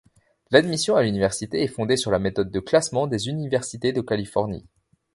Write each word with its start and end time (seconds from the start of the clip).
L'admission 0.49 0.95
à 0.95 1.03
l'université 1.03 1.61
est 1.61 1.67
fondée 1.67 1.95
sur 1.95 2.09
la 2.09 2.17
méthode 2.17 2.49
de 2.49 2.59
classement 2.59 3.05
des 3.05 3.27
Universités 3.27 3.93
de 3.93 4.01
Californie. 4.01 4.65